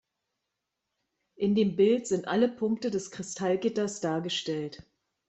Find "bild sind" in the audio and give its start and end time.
1.75-2.27